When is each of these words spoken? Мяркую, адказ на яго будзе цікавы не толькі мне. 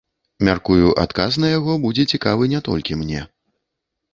Мяркую, 0.47 0.87
адказ 1.03 1.37
на 1.43 1.47
яго 1.51 1.75
будзе 1.83 2.07
цікавы 2.15 2.43
не 2.55 2.59
толькі 2.69 2.99
мне. 3.03 3.21